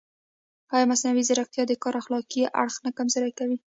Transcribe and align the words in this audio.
ایا 0.73 0.85
مصنوعي 0.91 1.23
ځیرکتیا 1.27 1.63
د 1.67 1.73
کار 1.83 1.95
اخلاقي 2.01 2.41
اړخ 2.61 2.75
نه 2.85 2.91
کمزوری 2.97 3.31
کوي؟ 3.39 3.57